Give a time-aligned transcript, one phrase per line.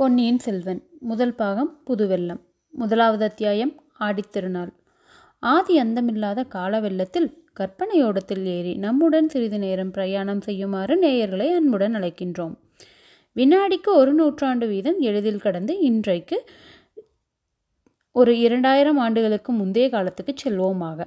[0.00, 2.40] பொன்னியின் செல்வன் முதல் பாகம் புதுவெல்லம்
[2.70, 4.72] முதலாவது அத்தியாயம் ஆடித்திருநாள்.
[5.38, 12.54] ஆதி அந்தமில்லாத கால வெள்ளத்தில் கற்பனையோடத்தில் ஏறி நம்முடன் சிறிது நேரம் பிரயாணம் செய்யுமாறு நேயர்களை அன்புடன் அழைக்கின்றோம்.
[13.34, 16.44] வினாடிக்கு ஒரு நூற்றாண்டு வீதம் எளிதில் கடந்து இன்றைக்கு
[18.12, 21.04] ஒரு இரண்டாயிரம் ஆண்டுகளுக்கு முந்தைய காலத்துக்கு செல்வோமாக.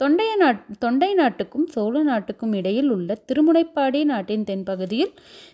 [0.00, 5.12] தொண்டைய நாட் தொண்டை நாட்டுக்கும் சோழ நாட்டுக்கும் இடையில் உள்ள திருமுனைப்பாடி நாட்டின் தென்பகுதியில்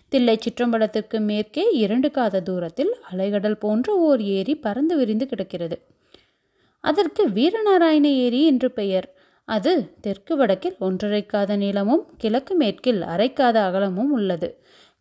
[0.09, 5.77] தில்லை சிற்றம்பலத்திற்கு மேற்கே இரண்டு காத தூரத்தில் அலைகடல் போன்ற ஓர் ஏரி பறந்து விரிந்து கிடக்கிறது.
[6.83, 9.07] அதற்கு வீரநாராயண ஏரி என்று பெயர்.
[9.45, 14.49] அது தெற்கு வடக்கில் ஒன்றரை காத நீளமும் கிழக்கு மேற்கில் அரைக்காத அகலமும் உள்ளது.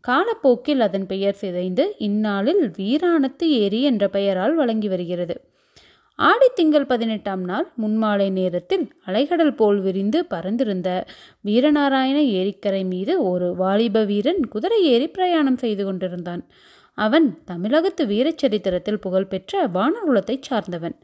[0.00, 5.36] காலப்போக்கில் அதன் பெயர் சிதைந்து இந்நாளில் வீராணத்து ஏரி என்ற பெயரால் வழங்கி வருகிறது.
[6.20, 10.88] ஆடி திங்கள் பதினெட்டாம் நாள் முன்மாலை நேரத்தில் அலைகடல் போல் விரிந்து பறந்திருந்த
[11.44, 16.42] வீரநாராயண ஏரிக்கரை மீது ஒரு வாலிப வீரன் குதிரை ஏறி பிரயாணம் செய்து கொண்டிருந்தான்.
[16.98, 20.96] அவன் தமிழகத்து வீரச்சரித்திரத்தில் புகழ்பெற்ற வானகுலத்தை சார்ந்தவன்.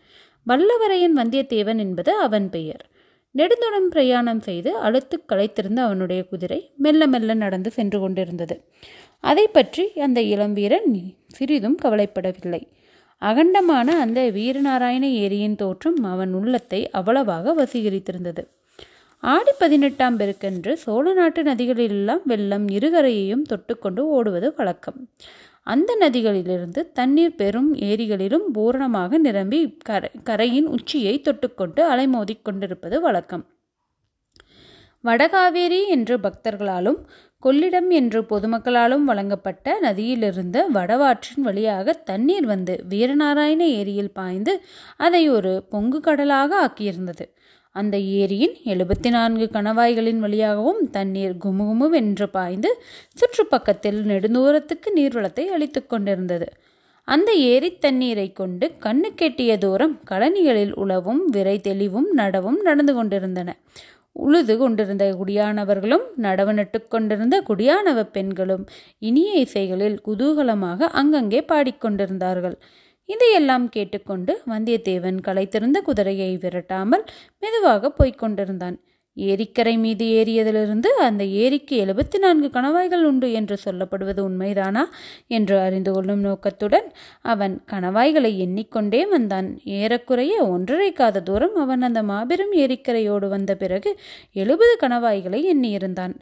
[0.46, 2.84] வல்லவரையன் வந்தியத்தேவன் என்பது அவன் பெயர்.
[3.34, 8.56] நெடுந்தொடம் பிரயாணம் செய்து அழுத்து களைத்திருந்த அவனுடைய குதிரை மெல்ல மெல்ல நடந்து சென்று கொண்டிருந்தது.
[9.24, 10.90] அதை பற்றி அந்த இளம் வீரன்
[11.28, 12.62] சிறிதும் கவலைப்படவில்லை.
[13.22, 18.42] அகண்டமான அந்த வீரநாராயண ஏரியின் தோற்றம் அவன் உள்ளத்தை அவ்வளவாக வசீகரித்திருந்தது.
[19.22, 25.08] ஆடி பதினெட்டாம் பெருக்கென்று சோழ நாட்டு நதிகளிலெல்லாம் வெள்ளம் இருகரையையும் தொட்டுக்கொண்டு ஓடுவது வழக்கம்.
[25.62, 33.44] அந்த நதிகளிலிருந்து தண்ணீர் பெரும் ஏரிகளிலும் பூரணமாக நிரம்பி கரை கரையின் உச்சியை தொட்டுக்கொண்டு அலைமோதிக்கொண்டிருப்பது வழக்கம்.
[35.04, 36.98] வடகாவேரி என்று பக்தர்களாலும்
[37.46, 44.54] கொள்ளிடம் என்று பொதுமக்களாலும் வழங்கப்பட்ட நதியிலிருந்து வடவாற்றின் வழியாக தண்ணீர் வந்து வீரநாராயண ஏரியில் பாய்ந்து
[44.96, 47.26] அதை ஒரு பொங்கு கடலாக ஆக்கியிருந்தது.
[47.76, 52.70] அந்த ஏரியின் எழுபத்தி நான்கு கணவாய்களின் வழியாகவும் தண்ணீர் குமுகுமுவென்று பாய்ந்து
[53.14, 56.48] சுற்றுப்பக்கத்தில் நெடுந்தூரத்துக்கு நீர்வளத்தை அளித்து கொண்டிருந்தது.
[57.08, 63.50] அந்த ஏரி தண்ணீரை கொண்டு கண்ணு கெட்டிய தூரம் கழனிகளில் உழவும் விரை தெளிவும் நடவும் நடந்து கொண்டிருந்தன.
[64.16, 68.64] உழுது கொண்டிருந்த குடியானவர்களும் நடவு நட்டு கொண்டிருந்த குடியானவ பெண்களும்
[69.02, 72.56] இனிய இசைகளில் குதூகலமாக அங்கங்கே பாடிக்கொண்டிருந்தார்கள்
[73.08, 77.04] இதையெல்லாம் கேட்டுக்கொண்டு வந்தியத்தேவன் களைத்திருந்த குதிரையை விரட்டாமல்
[77.38, 78.76] மெதுவாக போய்க் கொண்டிருந்தான்.
[79.16, 84.82] ஏரிக்கரை மீது ஏறியதிலிருந்து அந்த ஏரிக்கு எழுபத்தி நான்கு கணவாய்கள் உண்டு என்று சொல்லப்படுவது உண்மைதானா
[85.26, 89.58] என்று அறிந்து கொள்ளும் நோக்கத்துடன் அவன் கணவாய்களை எண்ணிக்கொண்டே வந்தான்.
[89.64, 93.98] ஏறக்குறைய ஒன்றரை காத தூரம் அவன் அந்த மாபெரும் ஏரிக்கரையோடு வந்த பிறகு
[94.32, 96.16] எழுபது கணவாய்களை எண்ணியிருந்தான்.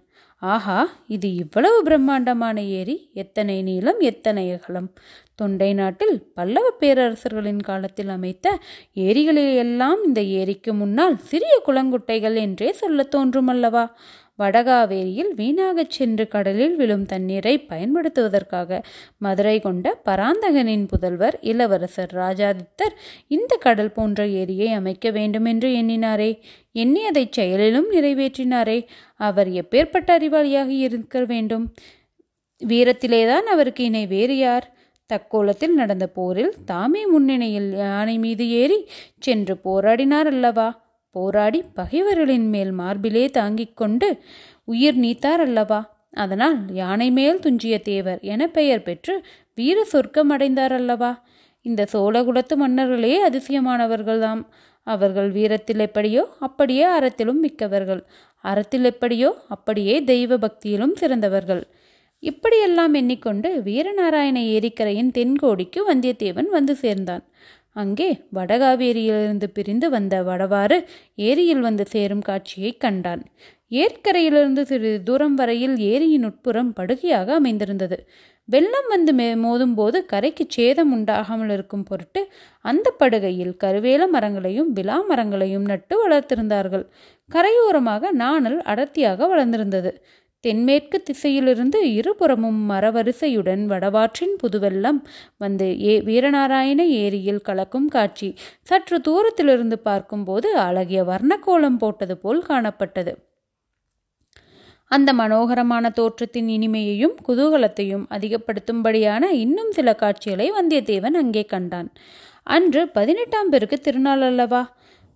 [0.45, 4.89] ஆஹா இது இவ்வளவு பிரம்மாண்டமான ஏரி எத்தனை நீளம் எத்தனை அகலம்?
[5.35, 8.47] தொண்டை நாட்டில் பல்லவ பேரரசர்களின் காலத்தில் அமைத்த
[9.05, 13.85] ஏரிகளில் எல்லாம் இந்த ஏரிக்கு முன்னால் சிறிய குளங்குட்டைகள் என்றே சொல்ல தோன்றும் அல்லவா?
[14.39, 18.83] வடகாவேரியில் வீணாகச் சென்று கடலில் விழும் தண்ணீரை பயன்படுத்துவதற்காக
[19.19, 22.95] மதுரை கொண்ட பராந்தகனின் புதல்வர் இளவரசர் ராஜாதித்தர்
[23.29, 26.41] இந்த கடல் போன்ற ஏரியை அமைக்க வேண்டும் என்று எண்ணினாரே.
[26.75, 28.87] எண்ணியதை செயலிலும் நிறைவேற்றினாரே.
[29.15, 31.75] அவர் எப்பேற்பட்ட அறிவாளியாக இருக்க வேண்டும்?
[32.67, 34.75] வீரத்திலேதான் அவருக்கு இணை வேறு யார்?
[35.13, 40.84] தக்கோலத்தில் நடந்த போரில் தாமே முன்னணியில் யானை மீது ஏறி சென்று போராடினார் அல்லவா?
[41.15, 44.09] போராடி பகைவர்களின் மேல் மார்பிலே தாங்கிக் கொண்டு
[44.65, 45.81] உயிர் நீத்தார் அல்லவா?
[46.15, 49.15] அதனால் யானை மேல் துஞ்சிய தேவர் என பெயர் பெற்று
[49.55, 51.13] வீர சொர்க்கம் அடைந்தார் அல்லவா?
[51.67, 54.43] இந்த சோழகுலத்து மன்னர்களே அதிசயமானவர்கள்தாம்.
[54.87, 58.03] அவர்கள் வீரத்தில் எப்படியோ அப்படியே அறத்திலும் மிக்கவர்கள்.
[58.45, 61.63] அறத்தில் எப்படியோ அப்படியே தெய்வ பக்தியிலும் சிறந்தவர்கள்.
[62.23, 67.25] இப்படியெல்லாம் எண்ணிக்கொண்டு வீரநாராயண ஏரிக்கரையின் தென்கோடிக்கு வந்தியத்தேவன் வந்து சேர்ந்தான்.
[67.77, 70.77] அங்கே வடகாவேரியிலிருந்து பிரிந்து வந்த வடவாறு
[71.29, 73.23] ஏரியில் வந்து சேரும் காட்சியை கண்டான்.
[73.73, 77.99] ஏரிக்கரையிலிருந்து சிறிது தூரம் வரையில் ஏரியின் உட்புறம் படுகையாக அமைந்திருந்தது.
[78.49, 82.21] வெள்ளம் வந்து மே மோதும் போது கரைக்கு சேதம் உண்டாகாமல் இருக்கும் பொருட்டு
[82.65, 86.85] அந்த படுகையில் கருவேல மரங்களையும் விலா மரங்களையும் நட்டு வளர்த்திருந்தார்கள்.
[87.31, 89.93] கரையோரமாக நாணல் அடர்த்தியாக வளர்ந்திருந்தது.
[90.45, 95.01] தென்மேற்கு திசையிலிருந்து இருபுறமும் மரவரிசையுடன் வடவாற்றின் புதுவெல்லம்
[95.37, 98.29] வந்து ஏ வீரநாராயண ஏரியில் கலக்கும் காட்சி.
[98.63, 103.15] சற்று தூரத்திலிருந்து பார்க்கும்போது அழகிய வர்ணக்கோலம் போட்டது போல் காணப்பட்டது.
[104.91, 111.89] அந்த மனோகரமான தோற்றத்தின் இனிமையையும் குதூகலத்தையும் அதிகப்படுத்தும்படியான இன்னும் சில காட்சிகளை வந்தியத்தேவன் அங்கே கண்டான்.
[112.47, 114.63] அன்று பதினெட்டாம் பேருக்கு திருநாள் அல்லவா?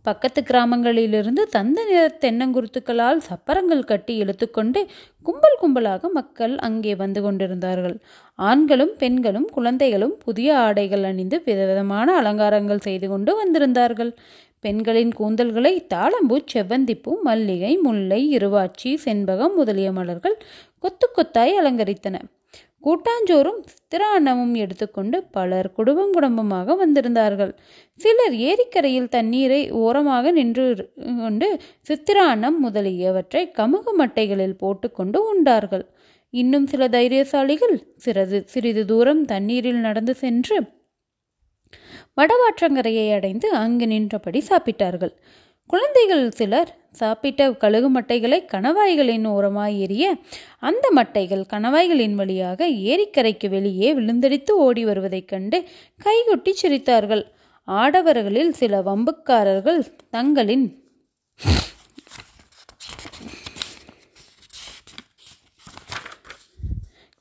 [0.07, 4.81] பக்கத்து கிராமங்களிலிருந்து தந்த நிற தென்னங்குருத்துக்களால் சப்பரங்கள் கட்டி இழுத்துக்கொண்டு
[5.23, 7.97] கும்பல் கும்பலாக மக்கள் அங்கே வந்து கொண்டிருந்தார்கள்.
[8.39, 14.13] ஆண்களும் பெண்களும் குழந்தைகளும் புதிய ஆடைகள் அணிந்து விதவிதமான அலங்காரங்கள் செய்து கொண்டு வந்திருந்தார்கள்.
[14.65, 20.37] பெண்களின் கூந்தல்களை தாளம்பூ செவ்வந்திப்பூ மல்லிகை முல்லை இருவாட்சி செண்பகம் முதலிய மலர்கள்
[20.79, 22.17] கொத்து கொத்தாய் அலங்கரித்தன.
[22.85, 27.53] கூட்டாஞ்சோறும் சித்திரான்னமும் எடுத்துக்கொண்டு பலர் குடும்பம் குடும்பமாக வந்திருந்தார்கள்.
[28.01, 30.67] சிலர் ஏரிக்கரையில் தண்ணீரை ஓரமாக நின்று
[31.23, 31.49] கொண்டு
[31.89, 35.85] சித்திரான்னம் முதலியவற்றை கமுகு மட்டைகளில் போட்டுக்கொண்டு உண்டார்கள்.
[36.35, 40.57] இன்னும் சில தைரியசாலிகள் சிறிது சிறிது தூரம் தண்ணீரில் நடந்து சென்று
[42.21, 45.13] வடவாற்றங்கரையை அடைந்து அங்கு நின்றபடி சாப்பிட்டார்கள்.
[45.71, 50.17] குழந்தைகள் சிலர் சாப்பிட்ட கழுகு மட்டைகளை கணவாய்களின் ஓரமாய் எரிய
[50.59, 55.65] அந்த மட்டைகள் கணவாய்களின் வழியாக ஏரிக்கரைக்கு வெளியே விழுந்தடித்து ஓடி வருவதைக் கண்டு
[56.05, 57.25] கைகொட்டி சிரித்தார்கள்.
[57.69, 59.81] ஆடவர்களில் சில வம்புக்காரர்கள்
[60.11, 60.67] தங்களின்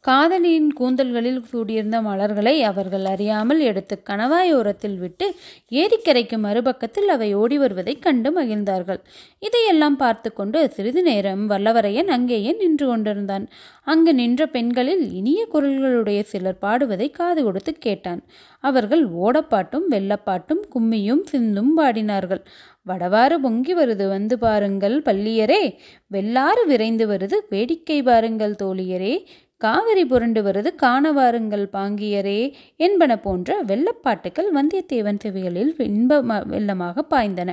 [0.07, 5.25] காதலியின் கூந்தல்களில் சூடியிருந்த மலர்களை அவர்கள் அறியாமல் எடுத்து கணவாயோரத்தில் விட்டு
[5.71, 8.99] ஏரிக்கரைக்கு மறுபக்கத்தில் அவை ஓடி வருவதைக் கண்டு மகிழ்ந்தார்கள்.
[9.39, 13.47] இதையெல்லாம் பார்த்து கொண்டு சிறிது நேரம் வல்லவரையன் அங்கேயே நின்று கொண்டிருந்தான்.
[13.83, 18.23] அங்கு நின்ற பெண்களில் இனிய குரல்களுடைய சிலர் பாடுவதை காது கொடுத்து கேட்டான்.
[18.63, 22.43] அவர்கள் ஓடப்பாட்டும் வெள்ளப்பாட்டும் கும்மியும் சிந்தும் பாடினார்கள்.
[22.87, 25.63] வடவாறு பொங்கி வருது வந்து பாருங்கள் பள்ளியரே
[26.07, 29.13] வெள்ளாறு விரைந்து வருது வேடிக்கை பாருங்கள் தோழியரே
[29.57, 32.41] காவிரி புரண்டு வருது காணவாருங்கள் பாங்கியரே
[32.77, 36.21] என்பன போன்ற வெள்ளப்பாட்டுக்கள் வந்தியத்தேவன் செவிகளில் இன்ப
[36.51, 37.49] வெள்ளமாக பாய்ந்தன.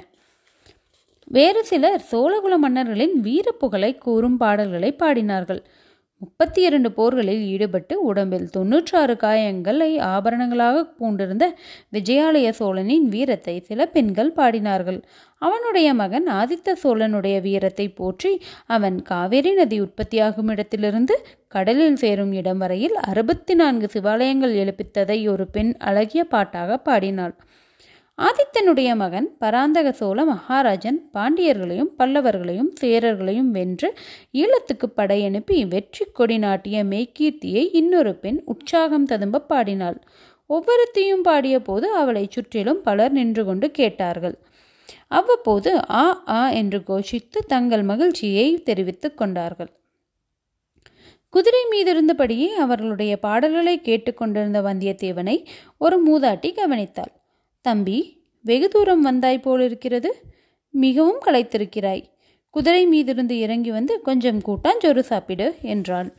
[1.36, 5.62] வேறு சிலர் சோழகுல மன்னர்களின் வீரப்புகழை கூறும் பாடல்களை பாடினார்கள்.
[6.20, 11.44] முப்பத்தி இரண்டு போர்களில் ஈடுபட்டு உடம்பில் தொன்னூற்றாறு காயங்களை ஆபரணங்களாக பூண்டிருந்த
[11.92, 15.00] விஜயாலய சோழனின் வீரத்தை சில பெண்கள் பாடினார்கள்.
[15.42, 18.32] அவனுடைய மகன் ஆதித்த சோழனுடைய வீரத்தை போற்றி
[18.66, 21.16] அவன் காவேரி நதி உற்பத்தியாகும் இடத்திலிருந்து
[21.48, 27.34] கடலில் சேரும் இடம் வரையில் அறுபத்தி நான்கு சிவாலயங்கள் எழுப்பித்ததை ஒரு பெண் அழகிய பாட்டாக பாடினாள்.
[28.18, 33.88] ஆதித்தனுடைய மகன் பராந்தக சோழ மகாராஜன் பாண்டியர்களையும் பல்லவர்களையும் சேரர்களையும் வென்று
[34.32, 39.98] ஈழத்துக்கு படையனுப்பி வெற்றி கொடி நாட்டிய மெய்கீர்த்தியை இன்னொரு பெண் உற்சாகம் ததும்ப பாடினாள்.
[40.50, 44.36] ஒவ்வொருத்தையும் பாடிய போது அவளை சுற்றிலும் பலர் நின்று கொண்டு கேட்டார்கள்.
[45.08, 45.72] அவ்வப்போது
[46.02, 49.72] ஆ ஆ என்று கோஷித்து தங்கள் மகிழ்ச்சியை தெரிவித்துக் கொண்டார்கள்.
[51.32, 55.36] குதிரை மீதிருந்தபடியே அவர்களுடைய பாடல்களை கேட்டுக்கொண்டிருந்த வந்தியத்தேவனை
[55.78, 57.12] ஒரு மூதாட்டி கவனித்தாள்.
[57.64, 57.98] தம்பி
[58.44, 60.10] வெகு தூரம் வந்தாய் போலிருக்கிறது.
[60.74, 62.02] மிகவும் களைத்திருக்கிறாய்.
[62.54, 66.10] குதிரை மீதிருந்து இறங்கி வந்து கொஞ்சம் கூட்டாஞ்சோறு சாப்பிடு என்றாள்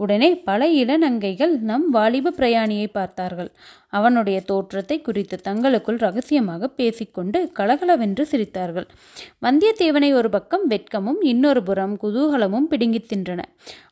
[0.00, 3.50] உடனே பல இளநங்கைகள் நம் வாலிப பிரயாணியை பார்த்தார்கள்.
[3.88, 8.86] அவனுடைய தோற்றத்தை குறித்து தங்களுக்குள் ரகசியமாக பேசிக்கொண்டு கலகலவென்று சிரித்தார்கள்.
[9.42, 13.40] வந்தியத்தேவனை ஒரு பக்கம் வெட்கமும் இன்னொரு புறம் குதூகலமும் பிடுங்கித் தின்றன.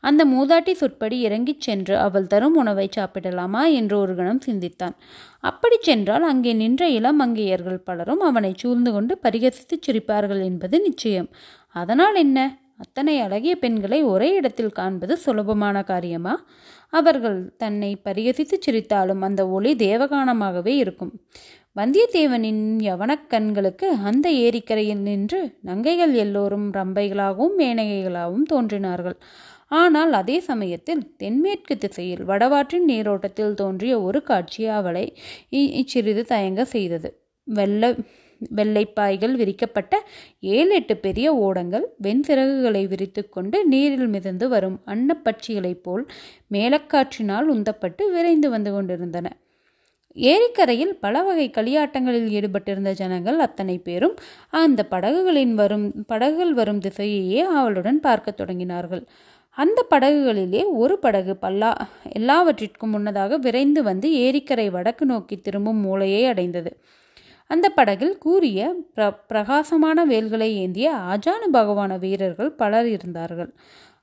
[0.00, 4.96] அந்த மூதாட்டி சொற்படி இறங்கிச் சென்று அவள் தரும் உணவை சாப்பிடலாமா என்று ஒரு கணம் சிந்தித்தான்.
[5.40, 11.28] அப்படி சென்றால் அங்கே நின்ற இளம் அங்கேயர்கள் பலரும் அவனை சூழ்ந்து கொண்டு பரிகசித்துச் சிரிப்பார்கள் என்பது நிச்சயம்.
[11.72, 12.38] அதனால் என்ன?
[12.80, 16.34] அத்தனை அழகிய பெண்களை ஒரே இடத்தில் காண்பது சுலபமான காரியமா?
[16.92, 21.12] அவர்கள் தன்னை பரிகசித்து சிரித்தாலும் அந்த ஒளி தேவகானமாகவே இருக்கும்.
[21.76, 29.16] வந்தியத்தேவனின் யவனக் கண்களுக்கு அந்த ஏரிக்கரையில் நின்று நங்கைகள் எல்லோரும் ரம்பைகளாகவும் மேனகைகளாகவும் தோன்றினார்கள்.
[29.72, 35.04] ஆனால் அதே சமயத்தில் தென்மேற்கு திசையில் வடவாற்றின் நீரோட்டத்தில் தோன்றிய ஒரு காட்சி அவளை
[35.86, 37.10] சிறிது தயங்க செய்தது.
[37.48, 37.82] வெள்ள
[38.56, 40.02] வெள்ளைப்பாய்கள் விரிக்கப்பட்ட
[40.40, 46.06] ஏழு எட்டு பெரிய ஓடங்கள் வெண்சிறகுகளை விரித்து கொண்டு நீரில் மிதந்து வரும் அன்னப்பட்சிகளைப் போல்
[46.52, 49.36] மேலக்காற்றினால் உந்தப்பட்டு விரைந்து வந்து கொண்டிருந்தன.
[50.16, 54.14] ஏரிக்கரையில் பல வகை களியாட்டங்களில் ஈடுபட்டிருந்த ஜனங்கள் அத்தனை பேரும்
[54.50, 59.06] அந்த படகுகளின் வரும் படகுகள் வரும் திசையையே அவளுடன் பார்க்கத் தொடங்கினார்கள்.
[59.50, 61.74] அந்த படகுகளிலே ஒரு படகு பல்லா
[62.12, 66.76] எல்லாவற்றிற்கும் முன்னதாக விரைந்து வந்து ஏரிக்கரை வடக்கு நோக்கி திரும்பும் மூளையை அடைந்தது.
[67.50, 68.60] அந்த படகில் கூறிய
[68.96, 73.50] பிர பிரகாசமான வேல்களை ஏந்திய ஆஜானு பகவான வீரர்கள் பலர் இருந்தார்கள்.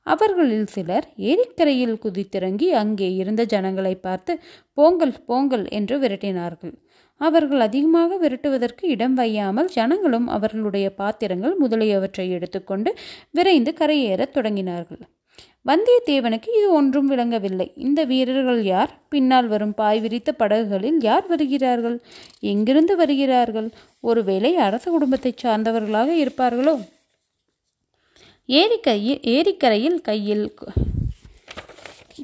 [0.08, 4.34] அவர்களில் சிலர் ஏரிக்கரையில் குதித்திறங்கி அங்கே இருந்த ஜனங்களை பார்த்து
[4.74, 6.74] போங்கல் போங்கல் என்று விரட்டினார்கள்.
[7.22, 12.92] அவர்கள் அதிகமாக விரட்டுவதற்கு இடம் வையாமல் ஜனங்களும் அவர்களுடைய பாத்திரங்கள் முதலியவற்றை எடுத்துக்கொண்டு
[13.32, 15.04] விரைந்து கரையேறத் தொடங்கினார்கள்.
[15.70, 17.74] வந்தியத்தேவனுக்கு இது ஒன்றும் விளங்கவில்லை.
[17.76, 18.92] இந்த வீரர்கள் யார்?
[19.10, 22.02] பின்னால் வரும் பாய் விரித்த படகுகளில் யார் வருகிறார்கள்?
[22.40, 23.70] எங்கிருந்து வருகிறார்கள்?
[24.00, 26.76] ஒருவேளை அரச குடும்பத்தைச் சார்ந்தவர்களாக இருப்பார்களோ?
[28.48, 30.54] ஏரிக்கையில் ஏரிக்கரையில் கையில்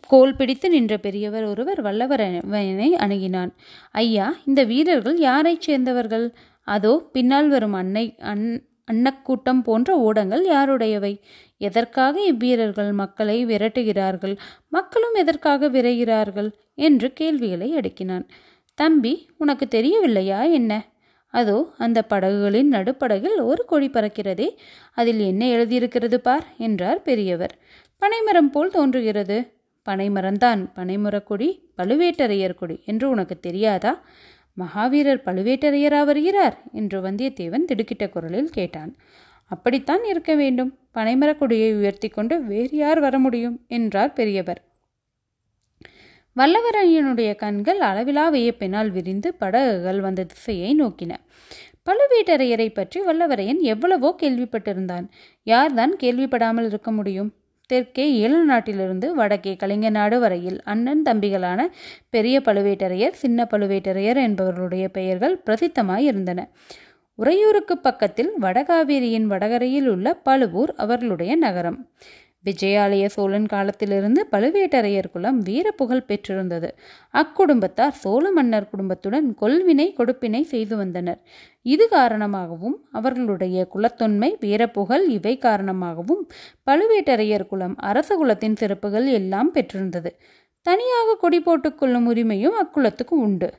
[0.07, 3.51] கோல் பிடித்து நின்ற பெரியவர் ஒருவர் வல்லவரவனை அணுகினான்.
[3.91, 6.33] ஐயா இந்த வீரர்கள் யாரைச் சேர்ந்தவர்கள்?
[6.67, 8.45] அதோ பின்னால் வரும் அன்னை அன்
[8.92, 11.22] அன்னக்கூட்டம் போன்ற ஓடங்கள் யாருடையவை?
[11.58, 14.38] எதற்காக இவ்வீரர்கள் மக்களை விரட்டுகிறார்கள்?
[14.70, 16.50] மக்களும் எதற்காக விரைகிறார்கள்?
[16.74, 18.26] என்று கேள்விகளை அடுக்கினான்.
[18.74, 20.86] தம்பி உனக்கு தெரியவில்லையா என்ன?
[21.34, 24.48] அதோ அந்த படகுகளின் நடுப்படகில் ஒரு கொடி பறக்கிறதே.
[24.94, 26.46] அதில் என்ன எழுதியிருக்கிறது பார்?
[26.58, 27.58] என்றார் பெரியவர்.
[27.98, 29.38] பனைமரம் போல் தோன்றுகிறது.
[29.90, 31.48] பனைமரம்தான் பனைமரக்கொடி
[31.78, 34.04] பழுவேட்டரையர் கொடி என்று உனக்கு தெரியாதா?
[34.58, 38.96] மகாவீரர் பழுவேட்டரையரா வருகிறார் என்று வந்தியத்தேவன் திடுக்கிட்ட குரலில் கேட்டான்.
[39.46, 40.77] அப்படித்தான் இருக்க வேண்டும்.
[40.93, 43.65] பனைமரக்குடியை உயர்த்தி கொண்டு வேறு யார் வர முடியும்?
[43.67, 44.62] என்றார் பெரியவர்.
[46.36, 51.13] வல்லவரையனுடைய கண்கள் அளவிலா வியப்பினால் விரிந்து படகுகள் வந்த திசையை நோக்கின.
[51.86, 55.08] பழுவேட்டரையரை பற்றி வல்லவரையன் எவ்வளவோ கேள்விப்பட்டிருந்தான்.
[55.43, 57.40] யார்தான் கேள்விப்படாமல் இருக்க முடியும்?
[57.72, 61.60] தெற்கே ஏழு நாட்டிலிருந்து வடக்கே கலிங்க நாடு வரையில் அண்ணன் தம்பிகளான
[62.10, 66.40] பெரிய பழுவேட்டரையர் சின்ன பழுவேட்டரையர் என்பவர்களுடைய பெயர்கள் பிரசித்தமாய் இருந்தன.
[67.20, 71.80] உறையூருக்கு பக்கத்தில் வடகாவேரியின் வடகரையில் உள்ள பழுவூர் அவர்களுடைய நகரம்.
[72.45, 76.69] விஜயாலய சோழன் காலத்திலிருந்து பழுவேட்டரையர் குலம் வீர புகழ் பெற்றிருந்தது.
[77.13, 81.19] அக்குடும்பத்தார் சோழ மன்னர் குடும்பத்துடன் கொல்வினை கொடுப்பினை செய்து வந்தனர்.
[81.62, 86.24] இது காரணமாகவும் அவர்களுடைய குலத்தொன்மை வீரப்புகழ் இவை காரணமாகவும்
[86.65, 90.12] பழுவேட்டரையர் குலம் அரச குலத்தின் சிறப்புகள் எல்லாம் பெற்றிருந்தது.
[90.65, 93.50] தனியாக கொடி போட்டுக்கொள்ளும் உரிமையும் அக்குலத்துக்கு உண்டு.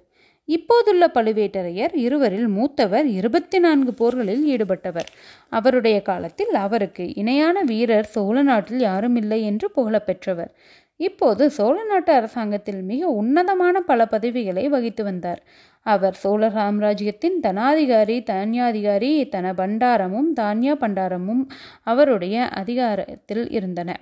[0.44, 5.08] இப்போதுள்ள பழுவேட்டரையர் இருவரில் மூத்தவர் இருபத்தி நான்கு போர்களில் ஈடுபட்டவர்.
[5.48, 10.50] அவருடைய காலத்தில் அவருக்கு இணையான வீரர் சோழ நாட்டில் யாரும் இல்லை என்று புகழப்பெற்றவர்
[10.96, 15.42] இப்போது சோழ நாட்டு அரசாங்கத்தில் மிக உன்னதமான பல பதவிகளை வகித்து வந்தார்.
[15.80, 21.46] அவர் சோழ சாம்ராஜ்யத்தின் தனாதிகாரி தானியாதிகாரி தன பண்டாரமும் தானியா பண்டாரமும்
[21.82, 24.00] அவருடைய அதிகாரத்தில் இருந்தன.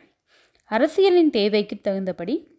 [0.65, 2.50] அரசியலின் தேவைக்கு தகுந்தபடி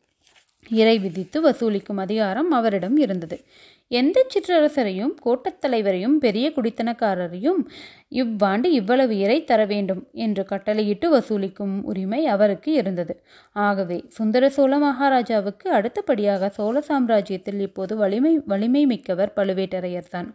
[0.70, 3.42] இறை விதித்து வசூலிக்கும் அதிகாரம் அவரிடம் இருந்தது.
[3.88, 7.60] எந்த சிற்றரசரையும் கோட்டத்தலைவரையும் பெரிய குடித்தனக்காரரையும்
[8.08, 13.24] இவ்வாண்டு இவ்வளவு இறை தர வேண்டும் என்று கட்டளையிட்டு வசூலிக்கும் உரிமை அவருக்கு இருந்தது.
[13.52, 20.30] ஆகவே சுந்தர சோழ மகாராஜாவுக்கு அடுத்தபடியாக சோழ சாம்ராஜ்யத்தில் இப்போது வலிமை வலிமை மிக்கவர் பழுவேட்டரையர்தான்.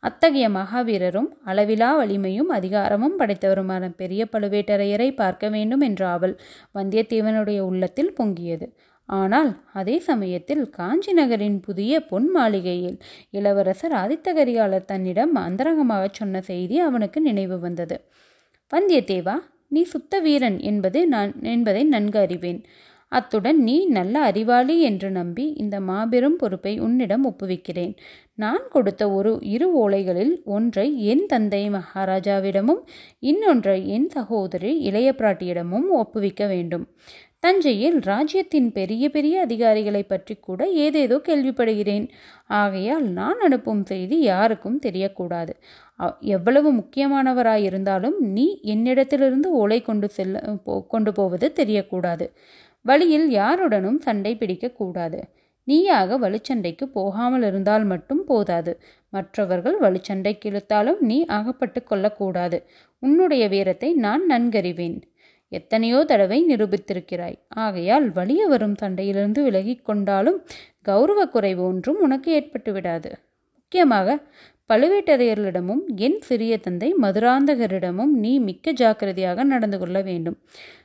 [0.00, 6.40] அத்தகைய மகாவீரரும் அளவிலா வலிமையும் அதிகாரமும் படைத்தவருமான பெரிய பழுவேட்டரையரை பார்க்க வேண்டும் என்ற ஆவல்
[6.74, 8.68] வந்தியத்தேவனுடைய உள்ளத்தில் பொங்கியது.
[9.08, 12.98] ஆனால் அதே சமயத்தில் காஞ்சி நகரின் புதிய பொன் மாளிகையில்
[13.30, 17.98] இளவரசர் ஆதித்த கரிகாலர் தன்னிடம் அந்தரங்கமாக சொன்ன செய்தி அவனுக்கு நினைவு வந்தது.
[18.72, 19.36] வந்தியத்தேவா
[19.68, 22.60] நீ சுத்த வீரன் என்பது நான் என்பதை நன்கு அறிவேன்.
[23.12, 27.94] அத்துடன் நீ நல்ல அறிவாளி என்று நம்பி இந்த மாபெரும் பொறுப்பை உன்னிடம் ஒப்புவிக்கிறேன்.
[28.34, 32.82] நான் கொடுத்த ஒரு இரு ஓலைகளில் ஒன்றை என் தந்தை மகாராஜாவிடமும்
[33.30, 36.84] இன்னொன்றை என் சகோதரி இளைய பிராட்டியிடமும் ஒப்புவிக்க வேண்டும்.
[37.42, 42.06] தஞ்சையில் ராஜ்யத்தின் பெரிய பெரிய அதிகாரிகளை பற்றி கூட ஏதேதோ கேள்விப்படுகிறேன்.
[42.60, 45.52] ஆகையால் நான் அனுப்பும் செய்தி யாருக்கும் தெரியக்கூடாது.
[46.36, 50.42] எவ்வளவு முக்கியமானவராயிருந்தாலும் நீ என்னிடத்திலிருந்து ஓலை கொண்டு செல்ல
[50.94, 52.26] கொண்டு போவது தெரியக்கூடாது.
[52.84, 55.20] வழியில் யாருடனும் சண்டை பிடிக்கக்கூடாது
[55.68, 58.72] நீயாக வலுச்சண்டைக்கு போகாமல் இருந்தால் மட்டும் போதாது.
[59.12, 62.58] மற்றவர்கள் வலுச்சண்டைக்கு இழுத்தாலும் நீ அகப்பட்டு கொள்ளக்கூடாது.
[63.02, 64.98] உன்னுடைய வீரத்தை நான் நன்கறிவேன்.
[65.52, 67.38] எத்தனையோ தடவை நிரூபித்திருக்கிறாய்.
[67.48, 70.38] ஆகையால் வலிய வரும் சண்டையிலிருந்து விலகிக் கொண்டாலும்
[70.82, 73.10] கௌரவ குறைவு ஒன்றும் உனக்கு ஏற்பட்டு விடாது.
[73.58, 74.18] முக்கியமாக
[74.70, 80.36] பழுவேட்டரையர்களிடமும் என் சிறிய தந்தை மதுராந்தகரிடமும் நீ மிக்க ஜாக்கிரதையாக நடந்து கொள்ள வேண்டும்.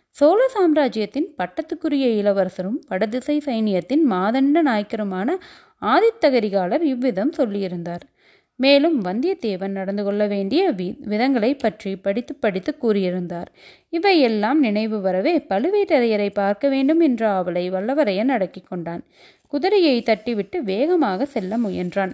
[0.10, 5.30] சோழ சாம்ராஜ்யத்தின் பட்டத்துக்குரிய இளவரசரும் வடதிசை சைனியத்தின் மாதண்ட நாயக்கருமான
[5.82, 8.04] ஆதித்தகரிகாலர் இவ்விதம் சொல்லியிருந்தார்.
[8.56, 13.50] மேலும் வந்தியத்தேவன் நடந்து கொள்ள வேண்டிய வி விதங்களை பற்றி படித்து படித்து கூறியிருந்தார்.
[13.90, 19.04] இவையெல்லாம் நினைவு வரவே பழுவேட்டரையரை பார்க்க வேண்டும் என்ற ஆவலை வல்லவரையன் அடக்கி கொண்டான்.
[19.48, 22.14] குதிரையை தட்டிவிட்டு வேகமாக செல்ல முயன்றான்.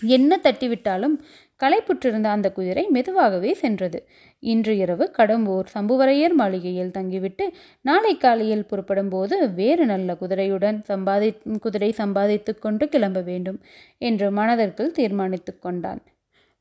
[0.00, 1.16] என்ன தட்டிவிட்டாலும்
[1.62, 3.98] களைப்புற்றிருந்த அந்த குதிரை மெதுவாகவே சென்றது.
[4.38, 7.44] இன்று இரவு கடம்பூர் சம்புவரையர் மாளிகையில் தங்கிவிட்டு
[7.80, 13.60] நாளை காலையில் புறப்படும் போது வேறு நல்ல குதிரையுடன் சம்பாதி குதிரை சம்பாதித்து கொண்டு கிளம்ப வேண்டும்
[13.98, 16.02] என்று மனதிற்குள் தீர்மானித்து கொண்டான்.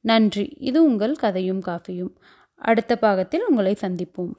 [0.06, 0.46] நன்றி.
[0.60, 2.14] இது உங்கள் கதையும் காஃபியும்.
[2.62, 4.34] அடுத்த பாகத்தில் உங்களை சந்திப்போம்.